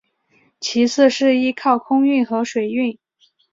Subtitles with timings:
[0.59, 2.97] 其次是依靠空运和水运。